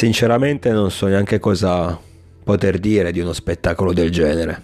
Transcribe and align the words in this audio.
Sinceramente 0.00 0.70
non 0.70 0.90
so 0.90 1.08
neanche 1.08 1.38
cosa 1.38 2.00
poter 2.42 2.78
dire 2.78 3.12
di 3.12 3.20
uno 3.20 3.34
spettacolo 3.34 3.92
del 3.92 4.10
genere, 4.10 4.62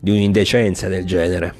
di 0.00 0.10
un'indecenza 0.10 0.88
del 0.88 1.04
genere. 1.04 1.54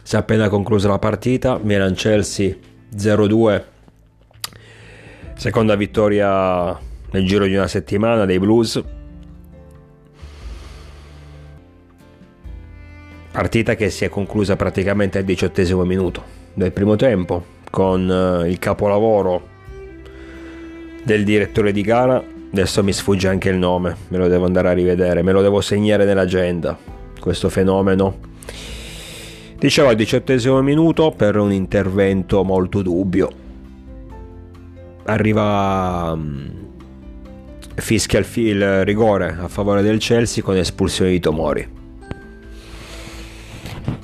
Si 0.00 0.14
è 0.14 0.18
appena 0.20 0.48
conclusa 0.48 0.86
la 0.86 1.00
partita, 1.00 1.58
Milan 1.60 1.94
Chelsea 1.94 2.54
0-2, 2.96 3.62
seconda 5.34 5.74
vittoria 5.74 6.78
nel 7.10 7.26
giro 7.26 7.44
di 7.44 7.56
una 7.56 7.66
settimana 7.66 8.24
dei 8.24 8.38
Blues. 8.38 8.80
Partita 13.32 13.74
che 13.74 13.90
si 13.90 14.04
è 14.04 14.08
conclusa 14.08 14.54
praticamente 14.54 15.18
al 15.18 15.24
diciottesimo 15.24 15.82
minuto 15.82 16.22
del 16.54 16.70
primo 16.70 16.94
tempo 16.94 17.44
con 17.70 18.08
eh, 18.08 18.48
il 18.48 18.60
capolavoro 18.60 19.56
del 21.02 21.24
direttore 21.24 21.72
di 21.72 21.82
gara. 21.82 22.22
Adesso 22.50 22.82
mi 22.82 22.92
sfugge 22.92 23.28
anche 23.28 23.50
il 23.50 23.56
nome, 23.56 23.96
me 24.08 24.18
lo 24.18 24.28
devo 24.28 24.46
andare 24.46 24.68
a 24.68 24.72
rivedere, 24.72 25.22
me 25.22 25.32
lo 25.32 25.42
devo 25.42 25.60
segnare 25.60 26.04
nell'agenda. 26.04 26.76
Questo 27.20 27.48
fenomeno. 27.48 28.26
Dicevo 29.58 29.88
al 29.88 29.96
diciottesimo 29.96 30.62
minuto 30.62 31.10
per 31.10 31.36
un 31.36 31.52
intervento 31.52 32.44
molto 32.44 32.80
dubbio. 32.80 33.46
Arriva 35.04 36.14
mm, 36.14 36.46
fischia 37.74 38.20
il, 38.34 38.84
rigore 38.84 39.36
a 39.40 39.48
favore 39.48 39.82
del 39.82 39.98
Chelsea 39.98 40.44
con 40.44 40.56
espulsione 40.56 41.10
di 41.10 41.18
Tomori. 41.18 41.68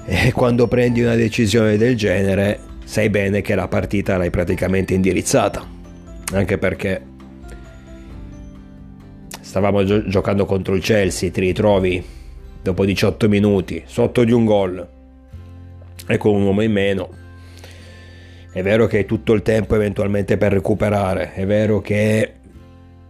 E 0.06 0.32
quando 0.32 0.66
prendi 0.66 1.02
una 1.02 1.14
decisione 1.14 1.76
del 1.76 1.96
genere, 1.96 2.58
sai 2.84 3.08
bene 3.08 3.40
che 3.40 3.54
la 3.54 3.68
partita 3.68 4.16
l'hai 4.16 4.30
praticamente 4.30 4.92
indirizzata. 4.92 5.73
Anche 6.34 6.58
perché 6.58 7.00
stavamo 9.40 9.84
gio- 9.84 10.04
giocando 10.08 10.46
contro 10.46 10.74
il 10.74 10.82
Chelsea, 10.82 11.30
ti 11.30 11.40
ritrovi 11.40 12.04
dopo 12.60 12.84
18 12.84 13.28
minuti 13.28 13.84
sotto 13.86 14.24
di 14.24 14.32
un 14.32 14.44
gol 14.44 14.88
e 16.08 16.16
con 16.16 16.34
un 16.34 16.42
uomo 16.42 16.62
in 16.62 16.72
meno. 16.72 17.08
È 18.50 18.62
vero 18.62 18.86
che 18.86 18.98
hai 18.98 19.04
tutto 19.04 19.32
il 19.32 19.42
tempo 19.42 19.76
eventualmente 19.76 20.36
per 20.36 20.52
recuperare, 20.52 21.34
è 21.34 21.46
vero 21.46 21.80
che 21.80 22.32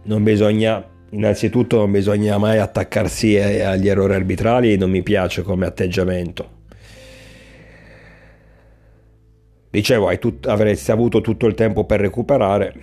non 0.03 0.21
bisogna, 0.21 0.87
innanzitutto 1.09 1.77
non 1.77 1.91
bisogna 1.91 2.37
mai 2.37 2.59
attaccarsi 2.59 3.39
agli 3.39 3.89
errori 3.89 4.13
arbitrali, 4.13 4.77
non 4.77 4.91
mi 4.91 5.01
piace 5.01 5.41
come 5.41 5.65
atteggiamento. 5.65 6.53
Dicevo, 9.71 10.15
tut- 10.19 10.45
avresti 10.45 10.91
avuto 10.91 11.21
tutto 11.21 11.47
il 11.47 11.55
tempo 11.55 11.85
per 11.85 11.99
recuperare 11.99 12.73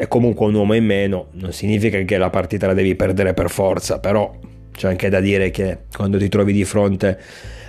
e 0.00 0.06
comunque 0.06 0.46
un 0.46 0.54
uomo 0.54 0.74
in 0.74 0.84
meno 0.84 1.26
non 1.32 1.52
significa 1.52 1.98
che 1.98 2.18
la 2.18 2.30
partita 2.30 2.68
la 2.68 2.74
devi 2.74 2.94
perdere 2.94 3.34
per 3.34 3.50
forza, 3.50 3.98
però 3.98 4.32
c'è 4.70 4.86
anche 4.86 5.08
da 5.08 5.18
dire 5.18 5.50
che 5.50 5.78
quando 5.92 6.18
ti 6.18 6.28
trovi 6.28 6.52
di 6.52 6.64
fronte 6.64 7.18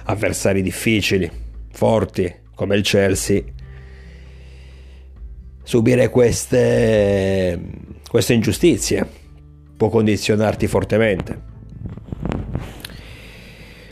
avversari 0.04 0.62
difficili, 0.62 1.30
forti 1.72 2.32
come 2.54 2.76
il 2.76 2.84
Chelsea, 2.84 3.42
subire 5.64 6.10
queste, 6.10 7.60
queste 8.08 8.34
ingiustizie 8.34 9.08
può 9.76 9.90
condizionarti 9.90 10.68
fortemente. 10.68 11.48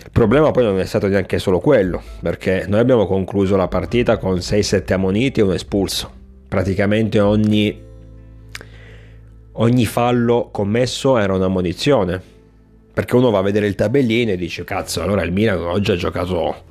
Il 0.03 0.11
problema 0.11 0.51
poi 0.51 0.63
non 0.63 0.79
è 0.79 0.85
stato 0.85 1.07
neanche 1.07 1.39
solo 1.39 1.59
quello, 1.59 2.01
perché 2.21 2.65
noi 2.67 2.79
abbiamo 2.81 3.07
concluso 3.07 3.55
la 3.55 3.67
partita 3.67 4.17
con 4.17 4.37
6-7 4.37 4.93
ammoniti 4.93 5.39
e 5.39 5.43
un 5.43 5.53
espulso. 5.53 6.11
Praticamente 6.47 7.19
ogni, 7.19 7.86
ogni 9.59 9.85
fallo 9.85 10.49
commesso 10.51 11.17
era 11.17 11.33
un'ammonizione. 11.33 12.35
Perché 12.93 13.15
uno 13.15 13.29
va 13.29 13.39
a 13.39 13.43
vedere 13.43 13.67
il 13.67 13.75
tabellino 13.75 14.31
e 14.31 14.37
dice, 14.37 14.63
cazzo, 14.63 15.03
allora 15.03 15.21
il 15.21 15.31
Milan 15.31 15.59
oggi 15.59 15.91
ha 15.91 15.95
giocato 15.95 16.63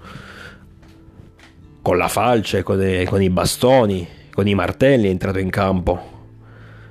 con 1.83 1.97
la 1.97 2.09
falce, 2.09 2.65
con, 2.65 3.05
con 3.07 3.23
i 3.23 3.31
bastoni, 3.31 4.07
con 4.33 4.49
i 4.49 4.55
martelli 4.55 5.07
è 5.07 5.11
entrato 5.11 5.39
in 5.39 5.51
campo. 5.51 6.15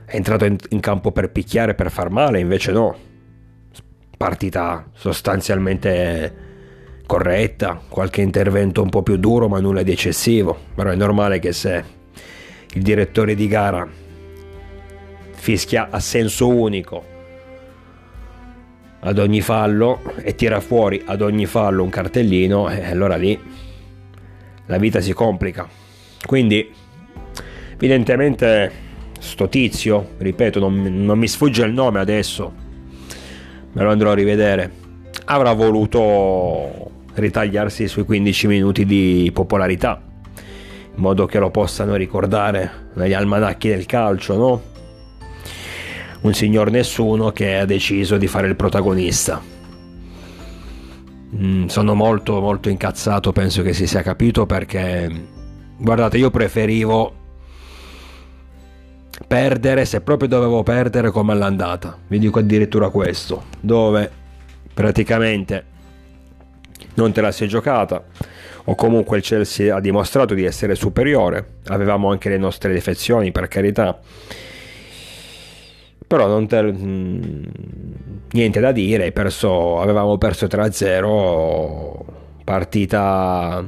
È 0.05 0.15
entrato 0.15 0.45
in, 0.45 0.55
in 0.69 0.79
campo 0.79 1.11
per 1.11 1.31
picchiare, 1.31 1.75
per 1.75 1.91
far 1.91 2.09
male, 2.09 2.39
invece 2.39 2.71
no. 2.71 2.95
Partita 4.15 4.89
sostanzialmente 4.93 6.43
corretta, 7.05 7.81
qualche 7.89 8.21
intervento 8.21 8.81
un 8.81 8.89
po' 8.89 9.03
più 9.03 9.17
duro, 9.17 9.49
ma 9.49 9.59
nulla 9.59 9.83
di 9.83 9.91
eccessivo. 9.91 10.57
Però 10.73 10.89
è 10.89 10.95
normale 10.95 11.39
che 11.39 11.51
se 11.51 11.83
il 12.71 12.81
direttore 12.81 13.35
di 13.35 13.47
gara 13.49 13.85
fischia 15.45 15.89
a 15.91 15.99
senso 15.99 16.47
unico 16.47 17.13
ad 19.01 19.19
ogni 19.19 19.41
fallo 19.41 20.01
e 20.23 20.33
tira 20.33 20.59
fuori 20.59 21.03
ad 21.05 21.21
ogni 21.21 21.45
fallo 21.45 21.83
un 21.83 21.89
cartellino, 21.89 22.69
eh, 22.69 22.85
allora 22.85 23.15
lì 23.15 23.39
la 24.65 24.77
vita 24.77 24.99
si 25.01 25.13
complica. 25.13 25.67
Quindi 26.25 26.83
Evidentemente 27.75 28.71
sto 29.19 29.49
tizio, 29.49 30.11
ripeto, 30.17 30.59
non, 30.59 30.81
non 30.81 31.19
mi 31.19 31.27
sfugge 31.27 31.65
il 31.65 31.73
nome 31.73 31.99
adesso, 31.99 32.53
me 33.73 33.83
lo 33.83 33.91
andrò 33.91 34.11
a 34.11 34.15
rivedere, 34.15 34.71
avrà 35.25 35.51
voluto 35.51 36.91
ritagliarsi 37.15 37.89
sui 37.89 38.05
15 38.05 38.47
minuti 38.47 38.85
di 38.85 39.29
popolarità, 39.33 40.01
in 40.33 41.01
modo 41.01 41.25
che 41.25 41.37
lo 41.37 41.49
possano 41.49 41.95
ricordare 41.95 42.91
negli 42.93 43.13
almanacchi 43.13 43.67
del 43.67 43.85
calcio, 43.85 44.37
no? 44.37 44.61
Un 46.25 46.33
signor 46.33 46.71
nessuno 46.71 47.31
che 47.31 47.55
ha 47.55 47.65
deciso 47.65 48.17
di 48.17 48.25
fare 48.25 48.47
il 48.47 48.55
protagonista. 48.55 49.39
Mm, 51.35 51.67
sono 51.67 51.93
molto 51.93 52.41
molto 52.41 52.67
incazzato, 52.67 53.31
penso 53.31 53.61
che 53.61 53.73
si 53.73 53.85
sia 53.85 54.01
capito 54.01 54.47
perché 54.47 55.07
guardate, 55.77 56.17
io 56.17 56.31
preferivo 56.31 57.13
perdere, 59.27 59.85
se 59.85 60.01
proprio 60.01 60.27
dovevo 60.27 60.63
perdere 60.63 61.11
come 61.11 61.31
all'andata, 61.31 61.95
vi 62.07 62.17
dico 62.17 62.39
addirittura 62.39 62.89
questo, 62.89 63.43
dove 63.59 64.09
praticamente 64.73 65.63
non 66.95 67.11
te 67.11 67.21
la 67.21 67.31
sei 67.31 67.47
giocata 67.47 68.03
o 68.63 68.73
comunque 68.73 69.17
il 69.17 69.23
Chelsea 69.23 69.75
ha 69.75 69.79
dimostrato 69.79 70.33
di 70.33 70.43
essere 70.43 70.73
superiore, 70.73 71.57
avevamo 71.67 72.09
anche 72.09 72.29
le 72.29 72.39
nostre 72.39 72.73
defezioni 72.73 73.31
per 73.31 73.47
carità, 73.47 73.99
però 76.07 76.27
non 76.27 76.47
te, 76.47 76.61
mm, 76.61 77.43
niente 78.31 78.59
da 78.59 78.71
dire, 78.71 79.11
perso, 79.11 79.79
avevamo 79.79 80.17
perso 80.17 80.47
3-0, 80.47 82.05
partita 82.43 83.65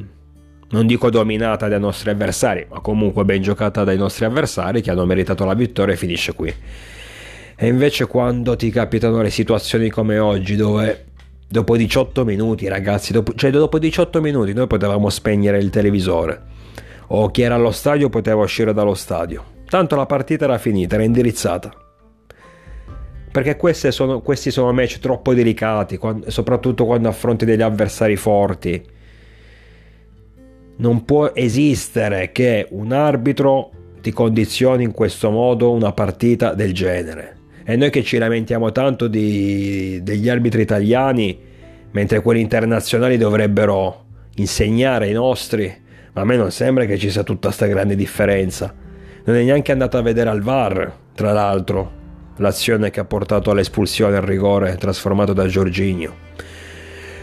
non 0.69 0.85
dico 0.85 1.09
dominata 1.09 1.67
dai 1.67 1.79
nostri 1.79 2.09
avversari, 2.09 2.65
ma 2.69 2.79
comunque 2.81 3.23
ben 3.23 3.41
giocata 3.41 3.83
dai 3.83 3.97
nostri 3.97 4.25
avversari 4.25 4.81
che 4.81 4.91
hanno 4.91 5.05
meritato 5.05 5.45
la 5.45 5.53
vittoria 5.53 5.93
e 5.93 5.97
finisce 5.97 6.33
qui. 6.33 6.53
E 7.55 7.67
invece 7.67 8.05
quando 8.05 8.55
ti 8.55 8.69
capitano 8.69 9.21
le 9.21 9.29
situazioni 9.29 9.89
come 9.89 10.19
oggi 10.19 10.55
dove 10.55 11.05
dopo 11.47 11.77
18 11.77 12.25
minuti 12.25 12.67
ragazzi, 12.67 13.13
dopo, 13.13 13.33
cioè 13.33 13.49
dopo 13.49 13.79
18 13.79 14.19
minuti 14.21 14.53
noi 14.53 14.67
potevamo 14.67 15.09
spegnere 15.09 15.57
il 15.57 15.69
televisore 15.69 16.41
o 17.07 17.31
chi 17.31 17.41
era 17.41 17.55
allo 17.55 17.71
stadio 17.71 18.09
poteva 18.09 18.43
uscire 18.43 18.73
dallo 18.73 18.93
stadio. 18.93 19.55
Tanto 19.69 19.95
la 19.95 20.05
partita 20.05 20.43
era 20.45 20.57
finita, 20.57 20.95
era 20.95 21.03
indirizzata. 21.03 21.86
Perché 23.37 23.91
sono, 23.91 24.21
questi 24.21 24.49
sono 24.49 24.73
match 24.73 24.97
troppo 24.97 25.31
delicati, 25.31 25.97
quando, 25.97 26.31
soprattutto 26.31 26.87
quando 26.87 27.07
affronti 27.07 27.45
degli 27.45 27.61
avversari 27.61 28.15
forti 28.15 28.83
non 30.77 31.05
può 31.05 31.31
esistere 31.35 32.31
che 32.31 32.65
un 32.71 32.91
arbitro 32.91 33.69
ti 34.01 34.11
condizioni 34.11 34.85
in 34.85 34.91
questo 34.91 35.29
modo 35.29 35.71
una 35.71 35.91
partita 35.91 36.55
del 36.55 36.73
genere. 36.73 37.37
E 37.63 37.75
noi 37.75 37.91
che 37.91 38.01
ci 38.01 38.17
lamentiamo 38.17 38.71
tanto 38.71 39.07
di, 39.07 39.99
degli 40.01 40.29
arbitri 40.29 40.63
italiani, 40.63 41.37
mentre 41.91 42.21
quelli 42.21 42.41
internazionali 42.41 43.17
dovrebbero 43.17 44.05
insegnare 44.37 45.05
ai 45.05 45.13
nostri, 45.13 45.71
ma 46.13 46.21
a 46.21 46.25
me 46.25 46.37
non 46.37 46.49
sembra 46.49 46.85
che 46.85 46.97
ci 46.97 47.11
sia 47.11 47.21
tutta 47.21 47.49
questa 47.49 47.67
grande 47.67 47.95
differenza. 47.95 48.73
Non 49.25 49.35
è 49.35 49.43
neanche 49.43 49.71
andato 49.71 49.97
a 49.97 50.01
vedere 50.01 50.29
al 50.31 50.41
VAR, 50.41 50.91
tra 51.13 51.31
l'altro, 51.33 51.96
l'azione 52.37 52.89
che 52.89 52.99
ha 52.99 53.05
portato 53.05 53.51
all'espulsione 53.51 54.17
al 54.17 54.23
rigore 54.23 54.75
trasformato 54.77 55.33
da 55.33 55.47
Giorginio. 55.47 56.25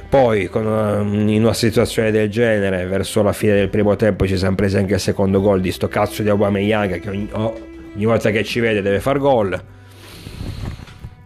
Poi 0.08 0.48
una, 0.52 1.00
in 1.00 1.42
una 1.42 1.54
situazione 1.54 2.12
del 2.12 2.30
genere, 2.30 2.86
verso 2.86 3.22
la 3.22 3.32
fine 3.32 3.54
del 3.54 3.68
primo 3.68 3.96
tempo 3.96 4.26
ci 4.26 4.36
siamo 4.36 4.54
presi 4.54 4.76
anche 4.76 4.94
il 4.94 5.00
secondo 5.00 5.40
gol 5.40 5.60
di 5.60 5.72
sto 5.72 5.88
cazzo 5.88 6.22
di 6.22 6.28
Aubameyang 6.28 7.00
che 7.00 7.08
ogni, 7.08 7.28
ogni 7.32 8.04
volta 8.04 8.30
che 8.30 8.44
ci 8.44 8.60
vede 8.60 8.80
deve 8.80 9.00
far 9.00 9.18
gol. 9.18 9.60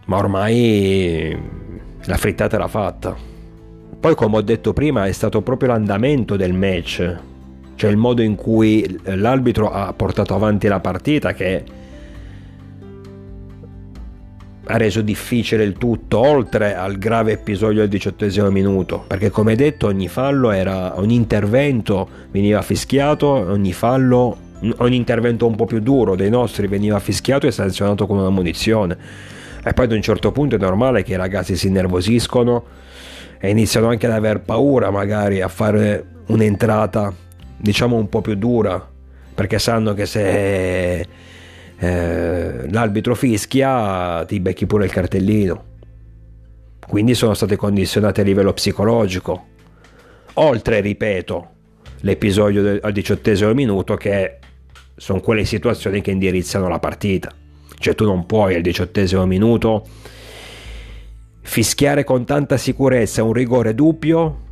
Ma 0.05 0.17
ormai 0.17 1.37
la 2.05 2.17
frittata 2.17 2.55
era 2.55 2.67
fatta. 2.67 3.15
Poi 3.99 4.15
come 4.15 4.37
ho 4.37 4.41
detto 4.41 4.73
prima 4.73 5.05
è 5.05 5.11
stato 5.11 5.41
proprio 5.41 5.69
l'andamento 5.69 6.35
del 6.35 6.53
match, 6.53 7.15
cioè 7.75 7.91
il 7.91 7.97
modo 7.97 8.23
in 8.23 8.33
cui 8.33 8.99
l'arbitro 9.03 9.69
ha 9.71 9.93
portato 9.93 10.33
avanti 10.33 10.67
la 10.67 10.79
partita 10.79 11.33
che 11.33 11.63
ha 14.65 14.77
reso 14.77 15.01
difficile 15.01 15.63
il 15.63 15.73
tutto, 15.73 16.19
oltre 16.19 16.75
al 16.75 16.97
grave 16.97 17.33
episodio 17.33 17.79
del 17.79 17.89
diciottesimo 17.89 18.49
minuto, 18.51 19.03
perché 19.07 19.29
come 19.29 19.55
detto 19.55 19.87
ogni 19.87 20.07
fallo 20.07 20.51
era, 20.51 20.99
ogni 20.99 21.15
intervento 21.15 22.07
veniva 22.31 22.61
fischiato, 22.61 23.27
ogni 23.27 23.73
fallo, 23.73 24.37
ogni 24.77 24.95
intervento 24.95 25.47
un 25.47 25.55
po' 25.55 25.65
più 25.65 25.79
duro 25.79 26.15
dei 26.15 26.29
nostri 26.29 26.67
veniva 26.67 26.99
fischiato 26.99 27.47
e 27.47 27.51
sanzionato 27.51 28.05
con 28.05 28.17
una 28.17 28.29
munizione. 28.29 28.97
E 29.63 29.73
poi 29.73 29.85
ad 29.85 29.91
un 29.91 30.01
certo 30.01 30.31
punto 30.31 30.55
è 30.55 30.59
normale 30.59 31.03
che 31.03 31.13
i 31.13 31.17
ragazzi 31.17 31.55
si 31.55 31.67
innervosiscono 31.67 32.63
e 33.39 33.49
iniziano 33.49 33.87
anche 33.87 34.05
ad 34.05 34.13
aver 34.13 34.41
paura 34.41 34.91
magari 34.91 35.41
a 35.41 35.47
fare 35.47 36.05
un'entrata 36.27 37.13
diciamo 37.57 37.95
un 37.95 38.07
po' 38.07 38.21
più 38.21 38.35
dura, 38.35 38.87
perché 39.33 39.57
sanno 39.59 39.93
che 39.93 40.05
se 40.05 41.05
eh, 41.79 42.69
l'arbitro 42.69 43.15
fischia 43.15 44.25
ti 44.25 44.39
becchi 44.39 44.65
pure 44.65 44.85
il 44.85 44.91
cartellino. 44.91 45.63
Quindi 46.85 47.13
sono 47.13 47.33
state 47.33 47.55
condizionate 47.55 48.21
a 48.21 48.23
livello 48.23 48.51
psicologico. 48.51 49.45
Oltre, 50.35 50.81
ripeto, 50.81 51.49
l'episodio 52.01 52.61
del, 52.61 52.79
al 52.81 52.91
diciottesimo 52.91 53.53
minuto 53.53 53.95
che 53.95 54.39
sono 54.95 55.21
quelle 55.21 55.45
situazioni 55.45 56.01
che 56.01 56.11
indirizzano 56.11 56.67
la 56.67 56.79
partita. 56.79 57.33
Cioè 57.77 57.95
tu 57.95 58.05
non 58.05 58.25
puoi 58.25 58.55
al 58.55 58.61
diciottesimo 58.61 59.25
minuto 59.25 59.85
fischiare 61.41 62.03
con 62.03 62.25
tanta 62.25 62.57
sicurezza 62.57 63.23
un 63.23 63.33
rigore 63.33 63.73
dubbio 63.73 64.47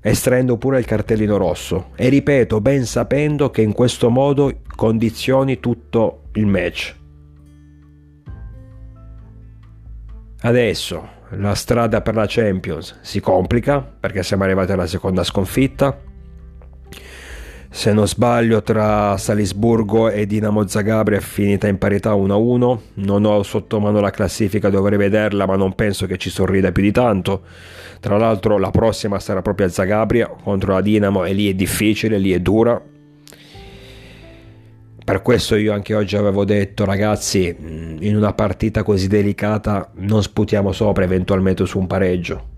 estraendo 0.00 0.56
pure 0.56 0.78
il 0.78 0.84
cartellino 0.84 1.36
rosso 1.36 1.90
e 1.94 2.08
ripeto 2.08 2.60
ben 2.60 2.84
sapendo 2.84 3.50
che 3.50 3.62
in 3.62 3.72
questo 3.72 4.08
modo 4.08 4.60
condizioni 4.74 5.60
tutto 5.60 6.25
il 6.36 6.46
match. 6.46 6.94
Adesso 10.40 11.14
la 11.30 11.54
strada 11.54 12.02
per 12.02 12.14
la 12.14 12.26
Champions 12.28 12.98
si 13.00 13.20
complica 13.20 13.80
perché 13.80 14.22
siamo 14.22 14.44
arrivati 14.44 14.72
alla 14.72 14.86
seconda 14.86 15.24
sconfitta. 15.24 15.98
Se 17.68 17.92
non 17.92 18.06
sbaglio 18.06 18.62
tra 18.62 19.16
Salisburgo 19.18 20.08
e 20.08 20.24
Dinamo 20.24 20.66
Zagabria 20.66 21.18
è 21.18 21.20
finita 21.20 21.66
in 21.66 21.78
parità 21.78 22.14
1-1. 22.14 22.78
Non 22.94 23.24
ho 23.24 23.42
sotto 23.42 23.80
mano 23.80 24.00
la 24.00 24.10
classifica, 24.10 24.70
dovrei 24.70 24.96
vederla, 24.96 25.46
ma 25.46 25.56
non 25.56 25.74
penso 25.74 26.06
che 26.06 26.16
ci 26.16 26.30
sorrida 26.30 26.72
più 26.72 26.82
di 26.82 26.92
tanto. 26.92 27.42
Tra 28.00 28.16
l'altro 28.16 28.56
la 28.56 28.70
prossima 28.70 29.18
sarà 29.18 29.42
proprio 29.42 29.66
a 29.66 29.70
Zagabria 29.70 30.28
contro 30.28 30.74
la 30.74 30.80
Dinamo 30.80 31.24
e 31.24 31.32
lì 31.32 31.50
è 31.50 31.54
difficile, 31.54 32.18
lì 32.18 32.32
è 32.32 32.40
dura 32.40 32.80
per 35.06 35.22
questo 35.22 35.54
io 35.54 35.72
anche 35.72 35.94
oggi 35.94 36.16
avevo 36.16 36.44
detto, 36.44 36.84
ragazzi, 36.84 37.54
in 38.00 38.16
una 38.16 38.32
partita 38.32 38.82
così 38.82 39.06
delicata 39.06 39.92
non 39.98 40.20
sputiamo 40.20 40.72
sopra 40.72 41.04
eventualmente 41.04 41.64
su 41.64 41.78
un 41.78 41.86
pareggio. 41.86 42.48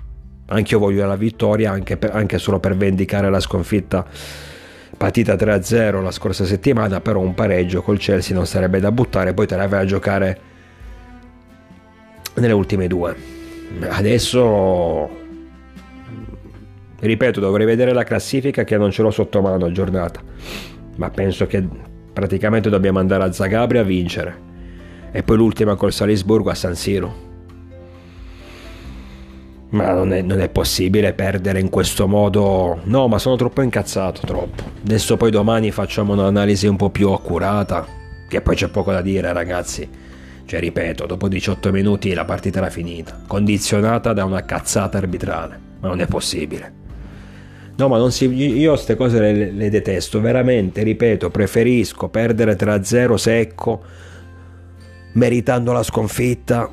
Anche 0.46 0.72
io 0.72 0.80
voglio 0.80 1.06
la 1.06 1.16
vittoria, 1.16 1.72
anche, 1.72 1.98
per, 1.98 2.16
anche 2.16 2.38
solo 2.38 2.58
per 2.58 2.74
vendicare 2.74 3.28
la 3.28 3.38
sconfitta 3.38 4.06
partita 4.96 5.34
3-0 5.34 6.02
la 6.02 6.10
scorsa 6.10 6.46
settimana, 6.46 7.02
però 7.02 7.20
un 7.20 7.34
pareggio 7.34 7.82
col 7.82 7.98
Chelsea 7.98 8.34
non 8.34 8.46
sarebbe 8.46 8.80
da 8.80 8.92
buttare, 8.92 9.34
poi 9.34 9.46
te 9.46 9.54
la 9.54 9.68
vai 9.68 9.82
a 9.82 9.84
giocare 9.84 10.40
nelle 12.32 12.54
ultime 12.54 12.86
due. 12.86 13.14
Adesso, 13.90 15.10
ripeto, 16.98 17.40
dovrei 17.40 17.66
vedere 17.66 17.92
la 17.92 18.04
classifica 18.04 18.64
che 18.64 18.78
non 18.78 18.90
ce 18.90 19.02
l'ho 19.02 19.10
sotto 19.10 19.42
mano 19.42 19.66
a 19.66 19.70
giornata, 19.70 20.22
ma 20.96 21.10
penso 21.10 21.46
che 21.46 21.96
praticamente 22.18 22.68
dobbiamo 22.68 22.98
andare 22.98 23.22
a 23.22 23.30
Zagabria 23.30 23.82
a 23.82 23.84
vincere 23.84 24.46
e 25.12 25.22
poi 25.22 25.36
l'ultima 25.36 25.76
col 25.76 25.92
Salisburgo 25.92 26.50
a 26.50 26.54
San 26.54 26.74
Siro. 26.74 27.26
Ma 29.70 29.92
non 29.92 30.12
è, 30.12 30.20
non 30.22 30.40
è, 30.40 30.48
possibile 30.48 31.12
perdere 31.12 31.60
in 31.60 31.68
questo 31.68 32.08
modo. 32.08 32.80
No, 32.84 33.06
ma 33.06 33.18
sono 33.18 33.36
troppo 33.36 33.62
incazzato, 33.62 34.22
troppo. 34.26 34.64
Adesso 34.82 35.16
poi 35.16 35.30
domani 35.30 35.70
facciamo 35.70 36.14
un'analisi 36.14 36.66
un 36.66 36.74
po' 36.74 36.90
più 36.90 37.10
accurata. 37.10 37.86
Che 38.28 38.40
poi 38.40 38.56
c'è 38.56 38.68
poco 38.68 38.90
da 38.90 39.00
dire, 39.00 39.32
ragazzi. 39.32 39.88
Cioè, 40.44 40.58
ripeto, 40.58 41.06
dopo 41.06 41.28
18 41.28 41.70
minuti 41.70 42.12
la 42.14 42.24
partita 42.24 42.58
era 42.58 42.70
finita. 42.70 43.20
Condizionata 43.28 44.12
da 44.12 44.24
una 44.24 44.44
cazzata 44.44 44.98
arbitrale. 44.98 45.60
Ma 45.80 45.86
non 45.86 46.00
è 46.00 46.06
possibile. 46.06 46.77
No, 47.78 47.86
ma 47.86 48.10
si, 48.10 48.26
io 48.26 48.72
queste 48.72 48.96
cose 48.96 49.20
le, 49.20 49.52
le 49.52 49.70
detesto, 49.70 50.20
veramente, 50.20 50.82
ripeto, 50.82 51.30
preferisco 51.30 52.08
perdere 52.08 52.56
3-0 52.56 53.14
secco, 53.14 53.82
meritando 55.12 55.70
la 55.70 55.84
sconfitta, 55.84 56.68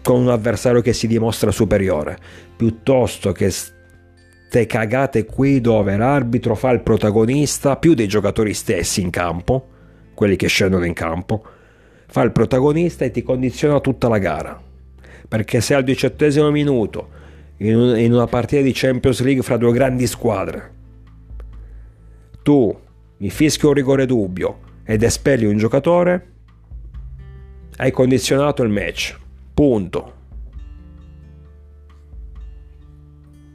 con 0.00 0.20
un 0.22 0.30
avversario 0.30 0.80
che 0.80 0.94
si 0.94 1.06
dimostra 1.06 1.50
superiore, 1.50 2.16
piuttosto 2.56 3.32
che 3.32 3.50
ste 3.50 4.64
cagate 4.64 5.26
qui 5.26 5.60
dove 5.60 5.94
l'arbitro 5.94 6.54
fa 6.54 6.70
il 6.70 6.80
protagonista 6.80 7.76
più 7.76 7.92
dei 7.92 8.08
giocatori 8.08 8.54
stessi 8.54 9.02
in 9.02 9.10
campo, 9.10 9.68
quelli 10.14 10.36
che 10.36 10.46
scendono 10.46 10.86
in 10.86 10.94
campo, 10.94 11.44
fa 12.06 12.22
il 12.22 12.32
protagonista 12.32 13.04
e 13.04 13.10
ti 13.10 13.22
condiziona 13.22 13.78
tutta 13.80 14.08
la 14.08 14.18
gara. 14.18 14.58
Perché 15.28 15.60
se 15.60 15.74
al 15.74 15.84
diciottesimo 15.84 16.50
minuto 16.50 17.20
in, 17.68 17.76
un, 17.76 17.98
in 17.98 18.12
una 18.12 18.26
partita 18.26 18.62
di 18.62 18.72
Champions 18.74 19.20
League 19.22 19.42
fra 19.42 19.56
due 19.56 19.72
grandi 19.72 20.06
squadre. 20.06 20.70
Tu 22.42 22.76
mi 23.18 23.30
fischi 23.30 23.66
un 23.66 23.72
rigore 23.72 24.04
dubbio 24.04 24.58
ed 24.84 25.02
espelli 25.02 25.44
un 25.44 25.56
giocatore, 25.56 26.26
hai 27.76 27.92
condizionato 27.92 28.62
il 28.62 28.70
match. 28.70 29.16
Punto. 29.54 30.20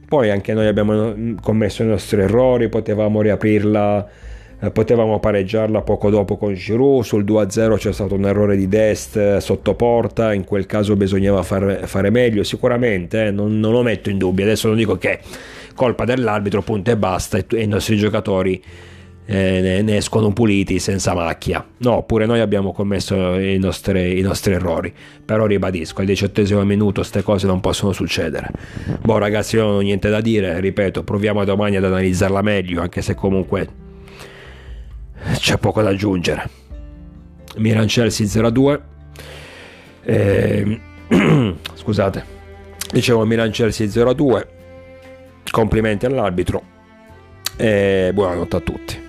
Poi 0.08 0.30
anche 0.30 0.54
noi 0.54 0.66
abbiamo 0.66 1.34
commesso 1.42 1.82
i 1.82 1.86
nostri 1.86 2.22
errori, 2.22 2.70
potevamo 2.70 3.20
riaprirla 3.20 4.08
eh, 4.60 4.70
potevamo 4.70 5.20
pareggiarla 5.20 5.82
poco 5.82 6.10
dopo 6.10 6.36
con 6.36 6.54
Giroud, 6.54 7.04
sul 7.04 7.24
2-0 7.24 7.76
c'è 7.76 7.92
stato 7.92 8.14
un 8.14 8.24
errore 8.26 8.56
di 8.56 8.68
Dest 8.68 9.16
eh, 9.16 9.40
sotto 9.40 9.74
porta, 9.74 10.32
in 10.32 10.44
quel 10.44 10.66
caso 10.66 10.96
bisognava 10.96 11.42
far, 11.42 11.82
fare 11.84 12.10
meglio, 12.10 12.42
sicuramente, 12.42 13.26
eh, 13.26 13.30
non, 13.30 13.60
non, 13.60 13.72
lo 13.72 13.82
metto 13.82 14.10
in 14.10 14.18
dubbio, 14.18 14.44
adesso 14.44 14.68
non 14.68 14.76
dico 14.76 14.96
che 14.98 15.20
colpa 15.74 16.04
dell'arbitro, 16.04 16.62
punto 16.62 16.90
e 16.90 16.96
basta, 16.96 17.38
e, 17.38 17.46
e 17.48 17.62
i 17.62 17.68
nostri 17.68 17.96
giocatori 17.96 18.60
eh, 19.26 19.60
ne, 19.60 19.82
ne, 19.82 19.96
escono 19.98 20.32
puliti 20.32 20.80
senza 20.80 21.14
macchia. 21.14 21.64
No, 21.78 22.02
pure 22.02 22.26
noi 22.26 22.40
abbiamo 22.40 22.72
commesso 22.72 23.38
i 23.38 23.58
nostri, 23.58 24.18
i 24.18 24.22
nostri 24.22 24.54
errori, 24.54 24.92
però 25.24 25.46
ribadisco, 25.46 26.00
al 26.00 26.06
diciottesimo 26.06 26.64
minuto 26.64 27.00
queste 27.00 27.22
cose 27.22 27.46
non 27.46 27.60
possono 27.60 27.92
succedere. 27.92 28.48
Boh 29.02 29.18
ragazzi, 29.18 29.54
io 29.54 29.66
non 29.66 29.74
ho 29.76 29.80
niente 29.80 30.08
da 30.08 30.20
dire, 30.20 30.58
ripeto, 30.58 31.04
proviamo 31.04 31.44
domani 31.44 31.76
ad 31.76 31.84
analizzarla 31.84 32.42
meglio, 32.42 32.80
anche 32.80 33.02
se 33.02 33.14
comunque 33.14 33.86
c'è 35.34 35.58
poco 35.58 35.82
da 35.82 35.90
aggiungere. 35.90 36.48
Milan 37.56 37.86
Chelsea 37.86 38.26
0-2. 38.26 38.80
Eh, 40.02 40.80
scusate, 41.74 42.24
dicevo 42.92 43.24
Milan 43.24 43.50
Chelsea 43.50 43.86
0-2. 43.86 44.46
Complimenti 45.50 46.06
all'arbitro 46.06 46.62
e 47.56 48.10
buonanotte 48.12 48.56
a 48.56 48.60
tutti. 48.60 49.07